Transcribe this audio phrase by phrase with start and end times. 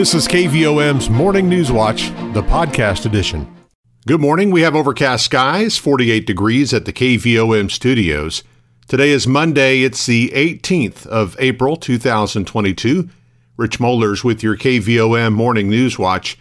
[0.00, 3.46] This is KVOM's Morning News Watch, the podcast edition.
[4.06, 4.50] Good morning.
[4.50, 8.42] We have overcast skies, 48 degrees at the KVOM studios.
[8.88, 9.82] Today is Monday.
[9.82, 13.10] It's the 18th of April, 2022.
[13.58, 16.38] Rich Mollers with your KVOM Morning News Watch.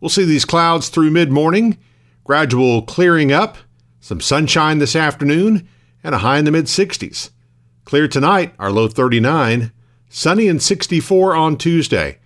[0.00, 1.76] We'll see these clouds through mid morning,
[2.24, 3.58] gradual clearing up,
[4.00, 5.68] some sunshine this afternoon,
[6.02, 7.28] and a high in the mid 60s.
[7.84, 9.70] Clear tonight, our low 39,
[10.08, 12.18] sunny and 64 on Tuesday.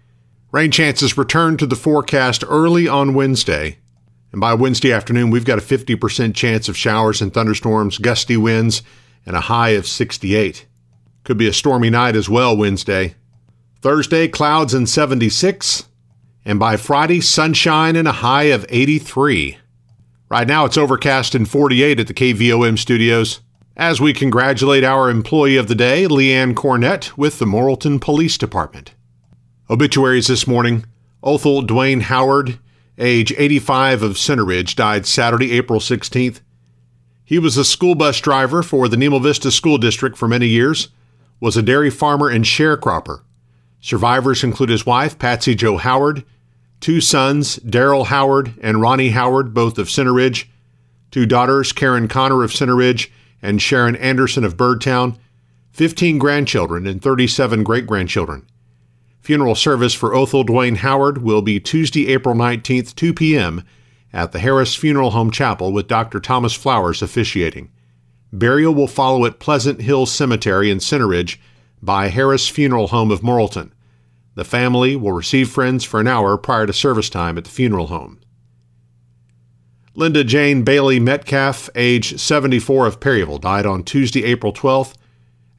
[0.53, 3.79] Rain chances return to the forecast early on Wednesday.
[4.33, 8.83] And by Wednesday afternoon, we've got a 50% chance of showers and thunderstorms, gusty winds,
[9.25, 10.67] and a high of 68.
[11.25, 13.17] Could be a stormy night as well Wednesday.
[13.81, 15.87] Thursday, clouds and 76.
[16.45, 19.59] And by Friday, sunshine and a high of 83.
[20.29, 23.41] Right now, it's overcast and 48 at the KVOM studios.
[23.77, 28.96] As we congratulate our employee of the day, Leanne Cornett, with the Morrilton Police Department.
[29.69, 30.85] Obituaries this morning
[31.25, 32.61] Othel Dwayne Howard,
[32.99, 36.41] age 85 of Center Ridge, died Saturday, April 16th.
[37.25, 40.91] He was a school bus driver for the Nemo Vista School District for many years,
[41.41, 43.23] was a dairy farmer and sharecropper.
[43.81, 46.25] Survivors include his wife, Patsy Joe Howard,
[46.79, 50.49] two sons, Daryl Howard and Ronnie Howard, both of Center Ridge,
[51.11, 53.11] two daughters, Karen Connor of Center Ridge
[53.43, 55.19] and Sharon Anderson of Birdtown,
[55.73, 58.47] 15 grandchildren, and 37 great grandchildren.
[59.27, 63.65] Funeral service for Othel Dwayne Howard will be Tuesday, April 19th, 2 p.m.
[64.13, 66.21] at the Harris Funeral Home Chapel with Dr.
[66.21, 67.73] Thomas Flowers officiating.
[68.33, 71.41] Burial will follow at Pleasant Hill Cemetery in Center Ridge
[71.83, 73.73] by Harris Funeral Home of Morrilton.
[74.37, 77.89] The family will receive friends for an hour prior to service time at the funeral
[77.89, 78.21] home.
[79.97, 84.95] Linda Jane Bailey Metcalf, age 74 of Perryville, died on Tuesday, April 12th.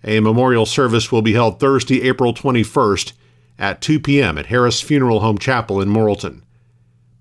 [0.06, 3.12] A memorial service will be held Thursday, April 21st
[3.60, 4.38] at 2 p.m.
[4.38, 6.44] at Harris Funeral Home Chapel in Morrilton.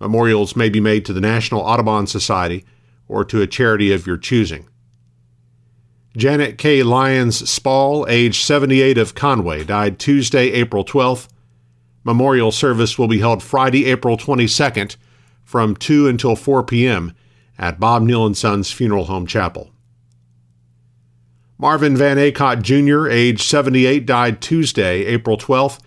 [0.00, 2.64] Memorials may be made to the National Audubon Society
[3.08, 4.68] or to a charity of your choosing.
[6.16, 6.82] Janet K.
[6.82, 11.28] Lyons Spall, age 78 of Conway, died Tuesday, April 12th.
[12.04, 14.96] Memorial service will be held Friday, April 22nd
[15.44, 17.12] from 2 until 4 p.m.
[17.58, 19.70] at Bob Neal & Sons Funeral Home Chapel.
[21.58, 25.80] Marvin Van Acott Jr., age 78, died Tuesday, April 12th.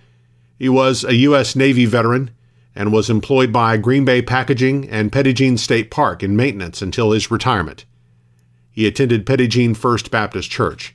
[0.60, 1.56] He was a U.S.
[1.56, 2.32] Navy veteran
[2.76, 7.32] and was employed by Green Bay Packaging and Jean State Park in maintenance until his
[7.32, 7.86] retirement.
[8.70, 10.94] He attended Jean First Baptist Church.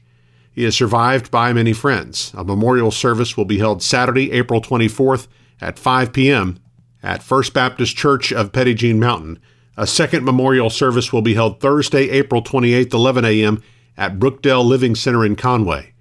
[0.53, 2.33] He is survived by many friends.
[2.37, 5.29] A memorial service will be held Saturday, April 24th
[5.63, 6.59] at 5 p.m.
[7.03, 9.39] at First Baptist Church of Jean Mountain.
[9.79, 13.63] A second memorial service will be held Thursday, April 28th, 11 a.m.
[13.97, 15.94] at Brookdale Living Center in Conway.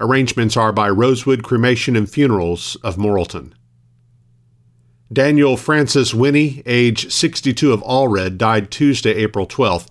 [0.00, 3.52] Arrangements are by Rosewood Cremation and Funerals of Morrilton.
[5.12, 9.88] Daniel Francis Winnie, age 62 of Allred, died Tuesday, April 12th.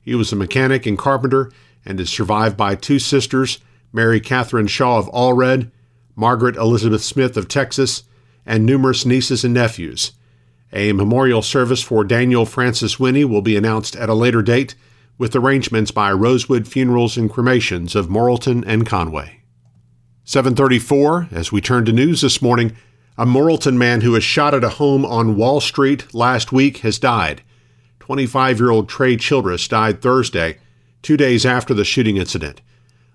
[0.00, 1.52] He was a mechanic and carpenter
[1.84, 3.58] and is survived by two sisters,
[3.92, 5.70] Mary Catherine Shaw of Allred,
[6.16, 8.04] Margaret Elizabeth Smith of Texas,
[8.46, 10.12] and numerous nieces and nephews.
[10.72, 14.74] A memorial service for Daniel Francis Winnie will be announced at a later date,
[15.18, 19.39] with arrangements by Rosewood Funerals and Cremations of Morrilton and Conway.
[20.30, 22.76] 734, as we turn to news this morning,
[23.18, 27.00] a Morrilton man who was shot at a home on Wall Street last week has
[27.00, 27.42] died.
[27.98, 30.58] 25 year old Trey Childress died Thursday,
[31.02, 32.60] two days after the shooting incident.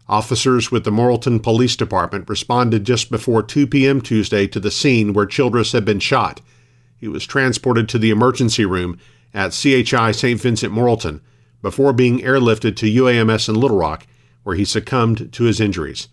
[0.09, 4.01] Officers with the Morrilton Police Department responded just before 2 p.m.
[4.01, 6.41] Tuesday to the scene where Childress had been shot.
[6.97, 8.99] He was transported to the emergency room
[9.33, 10.41] at CHI St.
[10.41, 11.21] Vincent Morrilton
[11.61, 14.05] before being airlifted to UAMS in Little Rock,
[14.43, 16.09] where he succumbed to his injuries.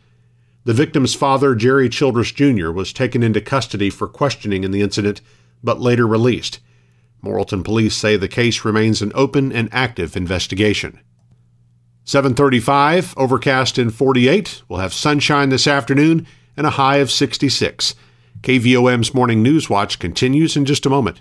[0.64, 5.20] The victim's father, Jerry Childress Jr., was taken into custody for questioning in the incident,
[5.62, 6.60] but later released.
[7.22, 11.00] Morrilton police say the case remains an open and active investigation.
[12.04, 14.62] 735, overcast in 48.
[14.68, 17.94] We'll have sunshine this afternoon and a high of 66.
[18.40, 21.20] KVOM's Morning News Watch continues in just a moment.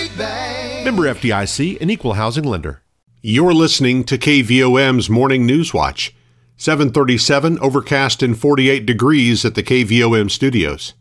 [0.21, 0.85] Bank.
[0.85, 2.81] Member FDIC, an equal housing lender.
[3.21, 6.13] You're listening to KVOM's Morning News Watch.
[6.57, 10.93] 737, overcast and 48 degrees at the KVOM studios.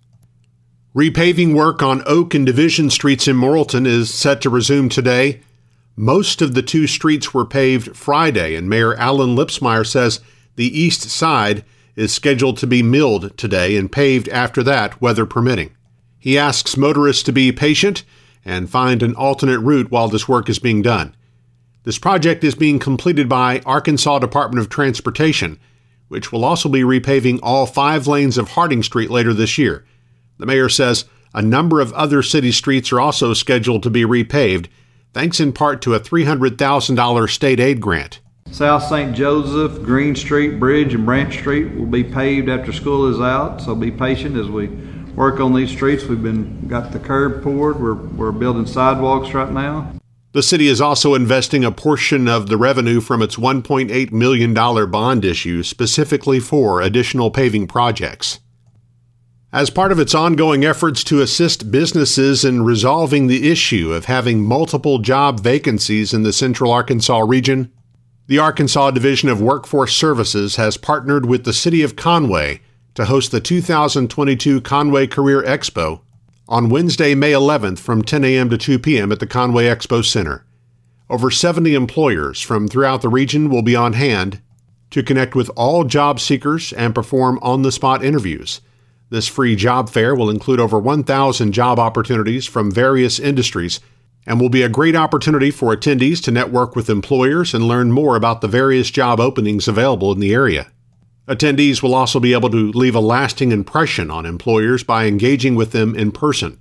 [0.94, 5.40] Repaving work on Oak and Division Streets in Morrilton is set to resume today.
[5.96, 10.20] Most of the two streets were paved Friday, and Mayor Alan Lipsmeyer says
[10.56, 11.62] the east side
[11.94, 15.76] is scheduled to be milled today and paved after that, weather permitting.
[16.18, 18.02] He asks motorists to be patient
[18.44, 21.14] and find an alternate route while this work is being done.
[21.84, 25.58] This project is being completed by Arkansas Department of Transportation,
[26.08, 29.84] which will also be repaving all five lanes of Harding Street later this year.
[30.38, 34.66] The mayor says a number of other city streets are also scheduled to be repaved,
[35.12, 38.20] thanks in part to a $300,000 state aid grant.
[38.50, 39.14] South St.
[39.14, 43.76] Joseph, Green Street, Bridge, and Branch Street will be paved after school is out, so
[43.76, 44.68] be patient as we
[45.14, 46.04] work on these streets.
[46.04, 47.80] We've been got the curb poured.
[47.80, 49.92] We're, we're building sidewalks right now.
[50.32, 55.24] The city is also investing a portion of the revenue from its $1.8 million bond
[55.24, 58.38] issue specifically for additional paving projects.
[59.52, 64.44] As part of its ongoing efforts to assist businesses in resolving the issue of having
[64.44, 67.72] multiple job vacancies in the central Arkansas region,
[68.28, 72.60] the Arkansas Division of Workforce Services has partnered with the City of Conway
[72.94, 76.00] to host the 2022 Conway Career Expo
[76.48, 78.50] on Wednesday, May 11th from 10 a.m.
[78.50, 79.12] to 2 p.m.
[79.12, 80.44] at the Conway Expo Center.
[81.08, 84.40] Over 70 employers from throughout the region will be on hand
[84.90, 88.60] to connect with all job seekers and perform on the spot interviews.
[89.10, 93.80] This free job fair will include over 1,000 job opportunities from various industries
[94.26, 98.16] and will be a great opportunity for attendees to network with employers and learn more
[98.16, 100.70] about the various job openings available in the area.
[101.30, 105.70] Attendees will also be able to leave a lasting impression on employers by engaging with
[105.70, 106.58] them in person.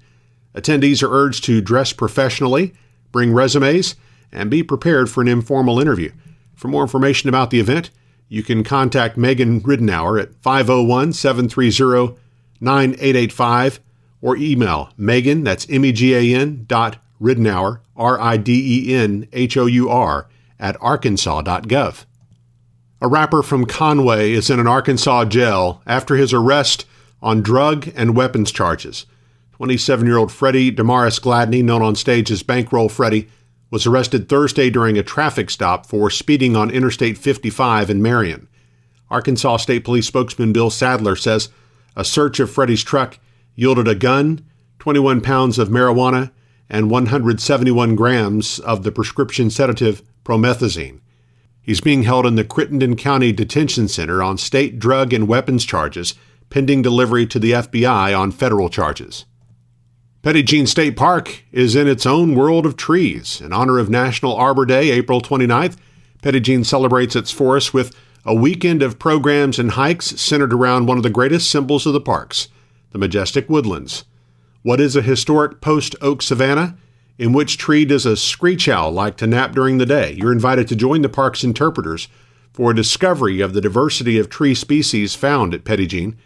[0.54, 2.76] Attendees are urged to dress professionally,
[3.12, 3.96] bring resumes,
[4.32, 6.12] and be prepared for an informal interview.
[6.54, 7.90] For more information about the event,
[8.28, 12.16] you can contact Megan Ridenhour at 501 730
[12.62, 13.80] 9885
[14.22, 18.96] or email Megan, that's M E G A N dot Ridenhour, R I D E
[18.96, 20.28] N H O U R,
[20.60, 22.06] at arkansas.gov.
[23.02, 26.86] A rapper from Conway is in an Arkansas jail after his arrest
[27.22, 29.06] on drug and weapons charges.
[29.54, 33.30] 27 year old Freddie Damaris Gladney, known on stage as Bankroll Freddie,
[33.72, 38.50] was arrested Thursday during a traffic stop for speeding on Interstate 55 in Marion.
[39.10, 41.50] Arkansas State Police spokesman Bill Sadler says
[41.96, 43.18] a search of Freddie's truck
[43.56, 44.46] yielded a gun,
[44.80, 46.32] 21 pounds of marijuana,
[46.70, 51.00] and 171 grams of the prescription sedative promethazine.
[51.62, 56.16] He's being held in the Crittenden County Detention Center on state drug and weapons charges,
[56.50, 59.26] pending delivery to the FBI on federal charges.
[60.24, 63.40] Jean State Park is in its own world of trees.
[63.42, 65.78] In honor of National Arbor Day, April 29th,
[66.22, 67.96] Petit Jean celebrates its forest with
[68.26, 72.02] a weekend of programs and hikes centered around one of the greatest symbols of the
[72.02, 72.50] parks,
[72.92, 74.04] the majestic woodlands.
[74.62, 76.78] What is a historic post oak savanna?
[77.20, 80.14] In which tree does a screech owl like to nap during the day?
[80.14, 82.08] You're invited to join the park's interpreters
[82.54, 86.18] for a discovery of the diversity of tree species found at Jean,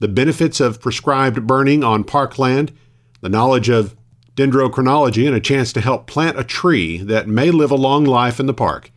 [0.00, 2.72] the benefits of prescribed burning on parkland,
[3.20, 3.94] the knowledge of
[4.34, 8.40] dendrochronology, and a chance to help plant a tree that may live a long life
[8.40, 8.90] in the park.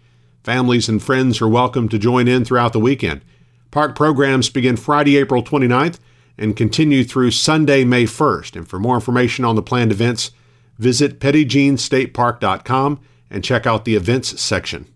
[0.43, 3.21] Families and friends are welcome to join in throughout the weekend.
[3.69, 5.99] Park programs begin Friday, April 29th
[6.35, 8.55] and continue through Sunday, May 1st.
[8.55, 10.31] And for more information on the planned events,
[10.77, 14.87] visit PetitJeanStatePark.com and check out the events section.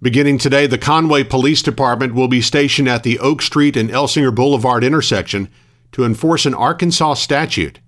[0.00, 4.32] Beginning today, the Conway Police Department will be stationed at the Oak Street and Elsinger
[4.32, 5.50] Boulevard intersection
[5.92, 7.80] to enforce an Arkansas statute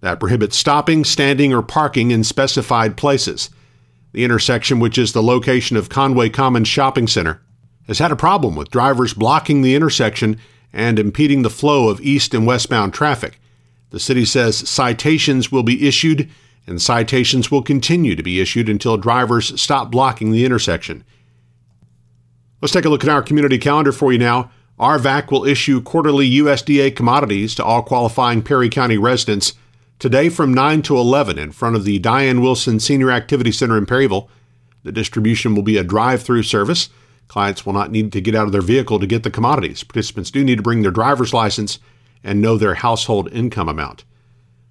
[0.00, 3.48] that prohibits stopping, standing, or parking in specified places.
[4.12, 7.40] The intersection, which is the location of Conway Commons Shopping Center,
[7.86, 10.38] has had a problem with drivers blocking the intersection
[10.72, 13.40] and impeding the flow of east and westbound traffic.
[13.96, 16.28] The city says citations will be issued,
[16.66, 21.02] and citations will continue to be issued until drivers stop blocking the intersection.
[22.60, 24.50] Let's take a look at our community calendar for you now.
[24.78, 29.54] ARVAC will issue quarterly USDA commodities to all qualifying Perry County residents
[29.98, 33.86] today from 9 to 11 in front of the Diane Wilson Senior Activity Center in
[33.86, 34.28] Perryville.
[34.82, 36.90] The distribution will be a drive through service.
[37.28, 39.82] Clients will not need to get out of their vehicle to get the commodities.
[39.82, 41.78] Participants do need to bring their driver's license
[42.26, 44.04] and know their household income amount.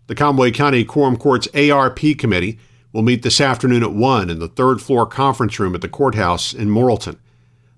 [0.08, 2.60] The Conway County Quorum Court's ARP committee
[2.92, 6.54] will meet this afternoon at 1 in the third floor conference room at the courthouse
[6.54, 7.18] in Morrilton.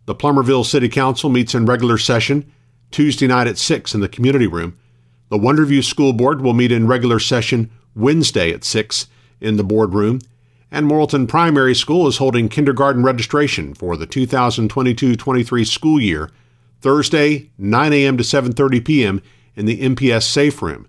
[0.06, 2.52] The Plumerville City Council meets in regular session
[2.90, 4.78] Tuesday night at 6 in the community room.
[5.30, 9.08] The Wonderview School Board will meet in regular session Wednesday at 6
[9.40, 10.22] in the boardroom.
[10.72, 16.32] And Morrilton Primary School is holding kindergarten registration for the 2022-23 school year
[16.82, 18.18] Thursday 9 a.m.
[18.18, 19.22] to 7:30 p.m
[19.58, 20.88] in the MPS safe room.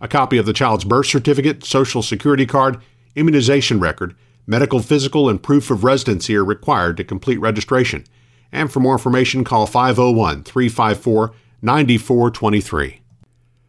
[0.00, 2.78] A copy of the child's birth certificate, social security card,
[3.14, 4.14] immunization record,
[4.46, 8.04] medical physical, and proof of residency are required to complete registration.
[8.52, 13.00] And for more information, call 501 354 9423.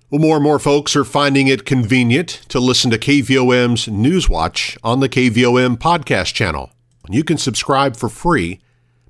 [0.10, 5.00] Well, more and more folks are finding it convenient to listen to KVOM's Newswatch on
[5.00, 6.72] the KVOM podcast channel.
[7.10, 8.60] You can subscribe for free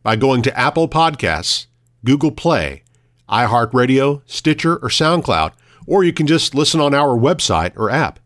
[0.04, 1.68] by going to Apple Podcasts,
[2.06, 2.84] Google Play,
[3.32, 5.54] iHeartRadio, Stitcher, or SoundCloud,
[5.88, 8.20] or you can just listen on our website or app.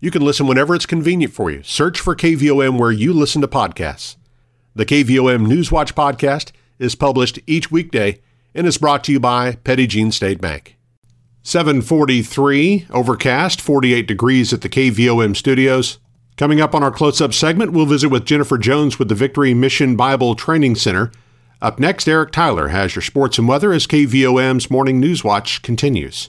[0.00, 1.62] You can listen whenever it's convenient for you.
[1.62, 4.16] Search for KVOM where you listen to podcasts.
[4.74, 8.20] The KVOM Newswatch podcast is published each weekday
[8.54, 10.76] and is brought to you by Petit Jean State Bank.
[11.42, 15.98] 743, overcast, 48 degrees at the KVOM studios.
[16.36, 19.54] Coming up on our close up segment, we'll visit with Jennifer Jones with the Victory
[19.54, 21.10] Mission Bible Training Center.
[21.62, 26.28] Up next, Eric Tyler has your sports and weather as KVOM's Morning News Watch continues.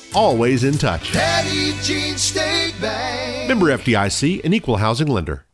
[0.13, 1.11] always in touch.
[1.11, 3.47] Petit Jean State Bank.
[3.47, 5.45] Member FDIC, an equal housing lender.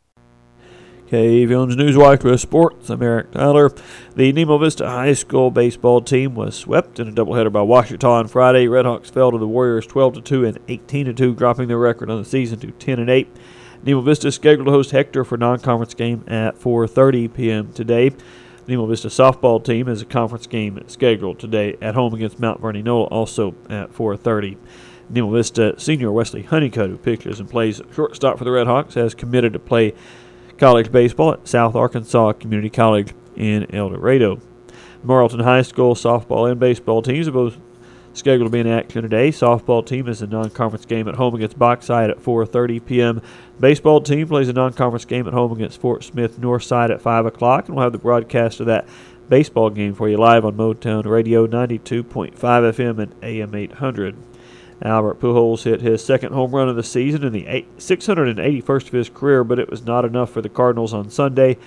[1.10, 2.90] KVOM's Newswatch with Sports.
[2.90, 3.72] I'm Eric Tyler.
[4.18, 8.28] The Nemo Vista High School baseball team was swept in a doubleheader by Ouachita on
[8.28, 8.66] Friday.
[8.66, 12.10] Redhawks fell to the Warriors 12 to 2 and 18 to 2, dropping their record
[12.10, 13.26] on the season to 10 and 8.
[13.84, 17.72] Nemo Vista is scheduled to host Hector for non-conference game at 4:30 p.m.
[17.72, 18.12] today.
[18.68, 23.08] Nemo Vista softball team has a conference game scheduled today at home against Mount Vernon-Enola,
[23.10, 24.58] also at 4:30.
[25.10, 29.54] Nemo Vista senior Wesley Honeycutt, who pitches and plays shortstop for the Redhawks, has committed
[29.54, 29.94] to play
[30.58, 34.42] college baseball at South Arkansas Community College in El Dorado.
[35.06, 37.58] Morrilton High School softball and baseball teams are both
[38.18, 39.30] scheduled to be in action today.
[39.30, 43.22] Softball team is a non-conference game at home against Bauxite at 4:30 p.m.
[43.60, 47.68] Baseball team plays a non-conference game at home against Fort Smith Northside at 5 o'clock,
[47.68, 48.88] and we'll have the broadcast of that
[49.30, 54.16] baseball game for you live on Motown Radio 92.5 FM and AM 800.
[54.82, 59.10] Albert Pujols hit his second home run of the season in the 681st of his
[59.10, 61.58] career, but it was not enough for the Cardinals on Sunday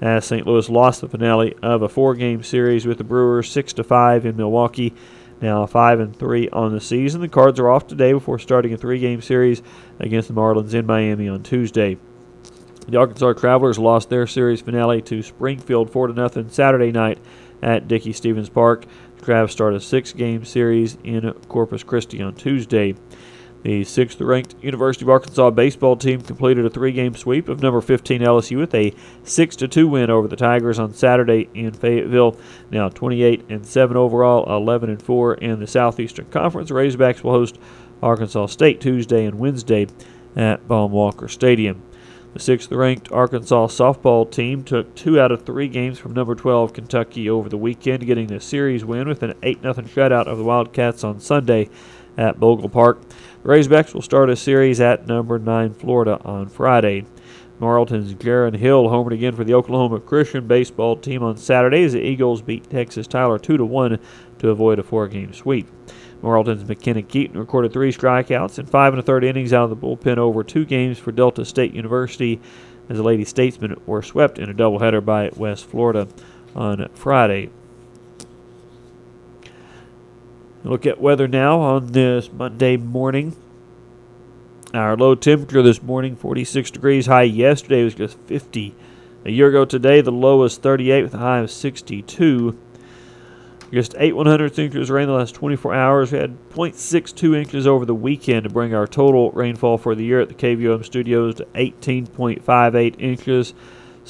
[0.00, 0.46] as St.
[0.46, 4.36] Louis lost the finale of a four-game series with the Brewers 6 to 5 in
[4.36, 4.94] Milwaukee.
[5.40, 7.20] Now 5 and 3 on the season.
[7.20, 9.62] The Cards are off today before starting a three-game series
[9.98, 11.96] against the Marlins in Miami on Tuesday.
[12.88, 17.18] The Arkansas Travelers lost their series finale to Springfield 4 to nothing Saturday night
[17.62, 18.84] at Dickey Stephens Park.
[19.22, 22.94] Travs start a six game series in Corpus Christi on Tuesday.
[23.62, 27.82] The sixth ranked University of Arkansas baseball team completed a three game sweep of number
[27.82, 32.38] 15 LSU with a 6 2 win over the Tigers on Saturday in Fayetteville.
[32.70, 36.70] Now 28 and 7 overall, 11 and 4 in the Southeastern Conference.
[36.70, 37.58] Razorbacks will host
[38.02, 39.86] Arkansas State Tuesday and Wednesday
[40.34, 41.82] at Baum-Walker Stadium.
[42.32, 46.72] The sixth ranked Arkansas softball team took two out of three games from number 12
[46.72, 50.44] Kentucky over the weekend, getting the series win with an 8 0 shutout of the
[50.44, 51.68] Wildcats on Sunday
[52.16, 53.00] at Bogle Park.
[53.44, 57.06] Razorbacks will start a series at number 9 Florida on Friday.
[57.58, 62.02] Morrilton's Jaron Hill homered again for the Oklahoma Christian baseball team on Saturday as the
[62.02, 63.98] Eagles beat Texas Tyler 2 1
[64.40, 65.66] to avoid a four game sweep.
[66.22, 69.76] Morrilton's McKenna Keaton recorded three strikeouts and five and a third innings out of the
[69.76, 72.38] bullpen over two games for Delta State University
[72.90, 76.08] as the Lady Statesmen were swept in a doubleheader by West Florida
[76.54, 77.48] on Friday.
[80.62, 83.34] Look at weather now on this Monday morning.
[84.74, 87.06] Our low temperature this morning, 46 degrees.
[87.06, 88.74] High yesterday was just 50.
[89.24, 92.58] A year ago today, the low was 38 with a high of 62.
[93.72, 96.12] Just 8 100 inches of rain the last 24 hours.
[96.12, 100.20] We had 0.62 inches over the weekend to bring our total rainfall for the year
[100.20, 103.54] at the KVOM studios to 18.58 inches.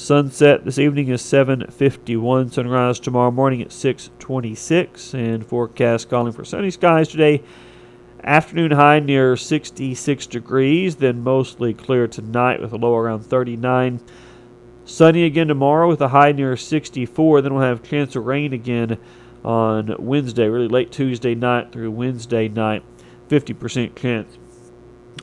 [0.01, 2.49] Sunset this evening is 7:51.
[2.49, 5.13] Sunrise tomorrow morning at 6:26.
[5.13, 7.43] And forecast calling for sunny skies today.
[8.23, 10.95] Afternoon high near 66 degrees.
[10.95, 13.99] Then mostly clear tonight with a low around 39.
[14.85, 17.41] Sunny again tomorrow with a high near 64.
[17.43, 18.97] Then we'll have chance of rain again
[19.45, 22.81] on Wednesday, really late Tuesday night through Wednesday night.
[23.29, 24.39] 50% chance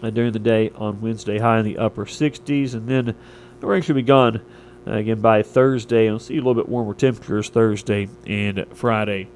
[0.05, 3.17] uh, during the day on Wednesday, high in the upper 60s, and then
[3.59, 4.41] the rain should be gone
[4.89, 6.09] again by Thursday.
[6.09, 9.29] We'll see a little bit warmer temperatures Thursday and Friday.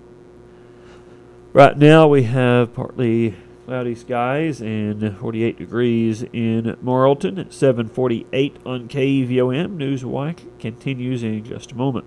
[1.52, 3.34] Right now we have partly
[3.66, 9.76] cloudy skies and 48 degrees in Morrilton at 748 on KVOM.
[9.76, 12.06] Newswatch continues in just a moment.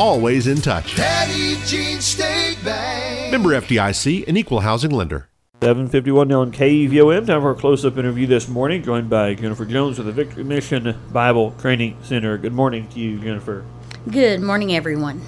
[0.00, 0.96] always in touch.
[0.96, 3.30] Petit Jean State Bank.
[3.30, 5.28] Member FDIC, an equal housing lender.
[5.60, 7.26] 751 now on KVOM.
[7.26, 10.42] Time for a close up interview this morning, joined by Jennifer Jones with the Victory
[10.42, 12.38] Mission Bible Training Center.
[12.38, 13.62] Good morning to you, Jennifer.
[14.10, 15.20] Good morning, everyone.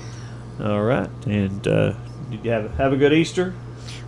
[0.59, 1.11] All right.
[1.27, 1.93] And uh,
[2.31, 3.53] did you have, have a good Easter?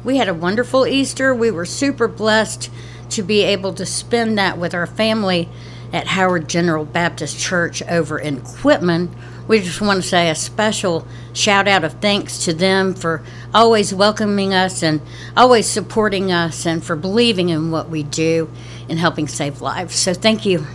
[0.02, 1.34] We had a wonderful Easter.
[1.34, 2.70] We were super blessed
[3.10, 5.50] to be able to spend that with our family
[5.92, 9.14] at Howard General Baptist Church over in Quitman.
[9.46, 13.22] We just want to say a special shout out of thanks to them for
[13.52, 15.00] always welcoming us and
[15.36, 18.50] always supporting us and for believing in what we do
[18.88, 19.94] and helping save lives.
[19.94, 20.66] So thank you.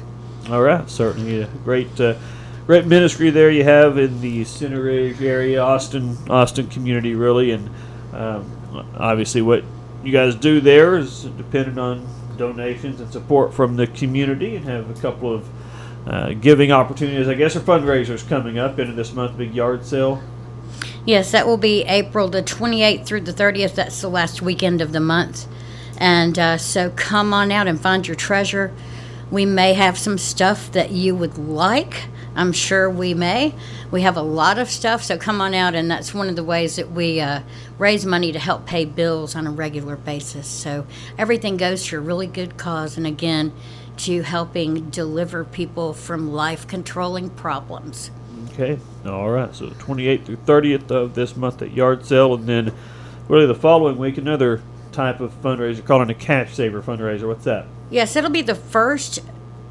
[0.49, 0.89] All right.
[0.89, 1.99] Certainly a great.
[1.99, 2.15] Uh,
[2.69, 7.67] Great ministry there you have in the Center Ridge area, Austin, Austin community, really, and
[8.13, 8.45] um,
[8.95, 9.63] obviously what
[10.03, 12.07] you guys do there is dependent on
[12.37, 15.49] donations and support from the community, and have a couple of
[16.09, 20.21] uh, giving opportunities, I guess, or fundraisers coming up into this month, big yard sale.
[21.05, 23.75] Yes, that will be April the 28th through the 30th.
[23.75, 25.47] That's the last weekend of the month.
[25.97, 28.73] And uh, so come on out and find your treasure.
[29.29, 32.05] We may have some stuff that you would like.
[32.35, 33.53] I'm sure we may.
[33.91, 36.43] We have a lot of stuff, so come on out, and that's one of the
[36.43, 37.41] ways that we uh,
[37.77, 40.47] raise money to help pay bills on a regular basis.
[40.47, 40.87] So
[41.17, 43.51] everything goes to a really good cause, and again,
[43.99, 48.11] to helping deliver people from life controlling problems.
[48.49, 48.79] Okay.
[49.05, 49.53] All right.
[49.53, 52.73] So 28th through 30th of this month at yard sale, and then
[53.27, 57.27] really the following week another type of fundraiser called a cash saver fundraiser.
[57.27, 57.65] What's that?
[57.89, 59.19] Yes, it'll be the first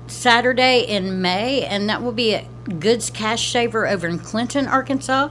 [0.06, 5.30] Saturday in May, and that will be at Goods Cash Saver over in Clinton, Arkansas.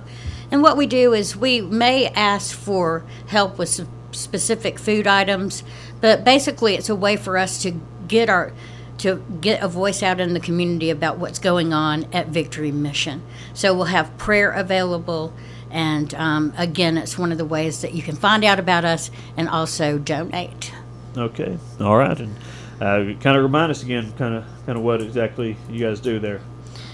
[0.51, 5.63] And what we do is we may ask for help with some specific food items,
[5.99, 8.53] but basically it's a way for us to get our
[8.99, 13.21] to get a voice out in the community about what's going on at Victory Mission.
[13.53, 15.33] So we'll have prayer available,
[15.69, 19.11] and um, again, it's one of the ways that you can find out about us
[19.35, 20.71] and also donate.
[21.15, 21.57] Okay.
[21.79, 22.19] All right.
[22.19, 22.35] And
[22.79, 26.19] uh, kind of remind us again, kind of, kind of what exactly you guys do
[26.19, 26.41] there.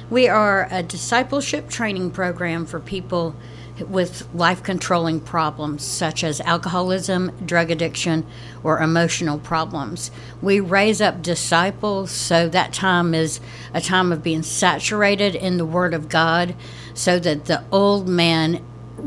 [0.09, 3.35] We are a discipleship training program for people
[3.79, 8.25] with life controlling problems such as alcoholism, drug addiction,
[8.63, 10.11] or emotional problems.
[10.41, 13.39] We raise up disciples, so that time is
[13.73, 16.55] a time of being saturated in the Word of God
[16.93, 18.63] so that the old man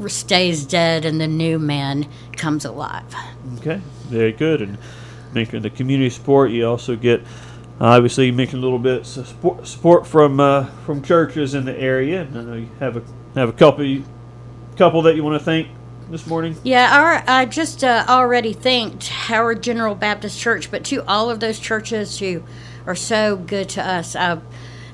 [0.09, 3.15] stays dead and the new man comes alive.
[3.59, 3.81] Okay.
[4.09, 4.63] Very good.
[4.63, 4.79] And
[5.33, 7.23] making the community support, you also get.
[7.79, 12.23] Obviously, you mentioned a little bit support, support from uh, from churches in the area.
[12.23, 13.03] And I know you have a
[13.35, 13.85] have a couple
[14.77, 15.69] couple that you want to thank
[16.11, 16.57] this morning?
[16.63, 21.41] Yeah, our, I just uh, already thanked Howard General Baptist Church, but to all of
[21.41, 22.43] those churches who
[22.87, 24.15] are so good to us.
[24.15, 24.39] I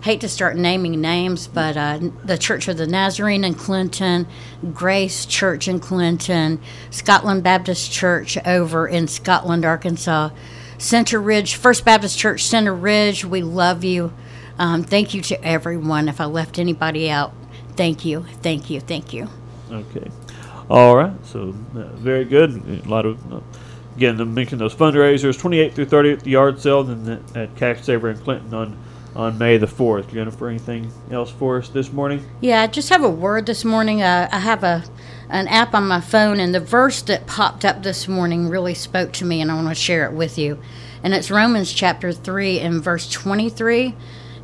[0.02, 4.26] hate to start naming names, but uh, the Church of the Nazarene in Clinton,
[4.72, 10.30] Grace Church in Clinton, Scotland Baptist Church over in Scotland, Arkansas,
[10.78, 13.24] Center Ridge, First Baptist Church, Center Ridge.
[13.24, 14.12] We love you.
[14.58, 16.08] Um, thank you to everyone.
[16.08, 17.32] If I left anybody out,
[17.76, 19.28] thank you, thank you, thank you.
[19.72, 20.10] Okay.
[20.68, 21.12] All right.
[21.24, 22.50] So uh, very good.
[22.84, 23.40] A lot of uh,
[23.96, 27.82] again, I mentioned those fundraisers, 28 through 30 at the yard sale, and at Cash
[27.82, 28.78] Saver in Clinton on
[29.14, 30.10] on May the 4th.
[30.10, 32.26] Jennifer, anything else for us this morning?
[32.40, 34.02] Yeah, I just have a word this morning.
[34.02, 34.84] Uh, I have a
[35.28, 39.12] an app on my phone, and the verse that popped up this morning really spoke
[39.12, 40.60] to me, and I want to share it with you.
[41.02, 43.94] And it's Romans chapter 3 and verse 23,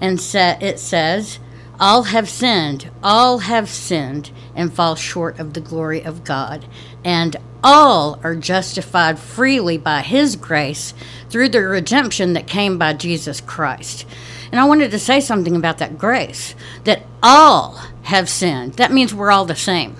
[0.00, 1.38] and sa- it says,
[1.80, 6.66] All have sinned, all have sinned, and fall short of the glory of God.
[7.04, 10.94] And all are justified freely by His grace
[11.30, 14.06] through the redemption that came by Jesus Christ.
[14.50, 18.74] And I wanted to say something about that grace that all have sinned.
[18.74, 19.96] That means we're all the same.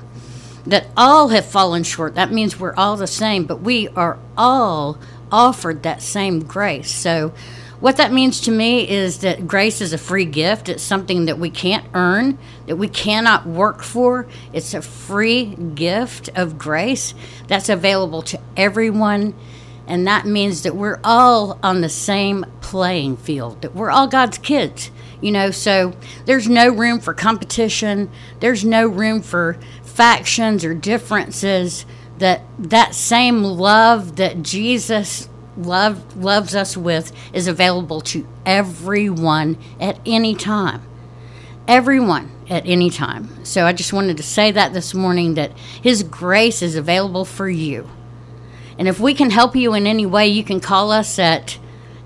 [0.67, 2.15] That all have fallen short.
[2.15, 4.99] That means we're all the same, but we are all
[5.31, 6.91] offered that same grace.
[6.91, 7.33] So,
[7.81, 10.69] what that means to me is that grace is a free gift.
[10.69, 14.27] It's something that we can't earn, that we cannot work for.
[14.53, 17.15] It's a free gift of grace
[17.47, 19.35] that's available to everyone
[19.87, 24.37] And that means that we're all on the same playing field, that we're all God's
[24.39, 24.91] kids,
[25.23, 25.95] you know, so
[26.27, 28.11] there's no room for competition,
[28.41, 31.87] there's no room for factions or differences.
[32.19, 39.99] That that same love that Jesus love, loves us with is available to everyone at
[40.07, 40.83] any time.
[41.67, 43.45] Everyone at any time.
[43.45, 47.49] So I just wanted to say that this morning that His grace is available for
[47.49, 47.89] you.
[48.79, 51.59] And if we can help you in any way, you can call us at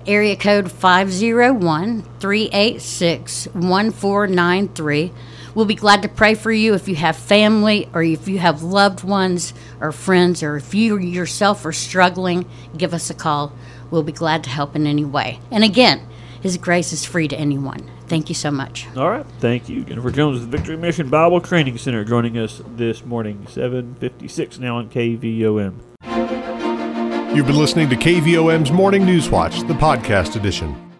[0.05, 5.11] area code 501 386 1493.
[5.55, 8.63] We'll be glad to pray for you if you have family or if you have
[8.63, 13.53] loved ones or friends or if you yourself are struggling, give us a call.
[13.91, 15.39] We'll be glad to help in any way.
[15.51, 16.07] And again,
[16.41, 17.89] His grace is free to anyone.
[18.07, 18.87] Thank you so much.
[18.97, 19.83] All right, thank you.
[19.83, 24.89] Jennifer Jones with Victory Mission Bible Training Center joining us this morning, 756 now on
[24.89, 25.75] KVOM.
[27.35, 30.92] You've been listening to KVOM's Morning News Watch, the podcast edition.